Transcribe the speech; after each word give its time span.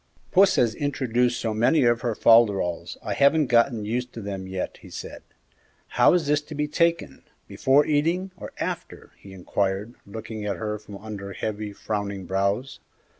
"Puss 0.31 0.55
has 0.55 0.73
introduced 0.73 1.39
so 1.39 1.53
many 1.53 1.83
of 1.83 2.01
her 2.01 2.15
folderols 2.15 2.97
I 3.03 3.13
haven't 3.13 3.45
got 3.45 3.71
used 3.71 4.11
to 4.13 4.21
them 4.21 4.47
yet," 4.47 4.77
he 4.77 4.89
said. 4.89 5.21
"How 5.89 6.13
is 6.15 6.25
this 6.25 6.41
to 6.41 6.55
be 6.55 6.67
taken, 6.67 7.21
before 7.47 7.85
eating, 7.85 8.31
or 8.35 8.51
after?" 8.57 9.11
he 9.19 9.31
inquired, 9.31 9.93
looking 10.07 10.43
at 10.43 10.55
her 10.57 10.79
from 10.79 10.97
under 10.97 11.33
heavy, 11.33 11.71
frowning 11.71 12.25
brows. 12.25 12.79